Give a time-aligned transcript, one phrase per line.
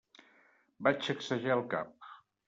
[0.87, 2.09] Vaig sacsejar el cap.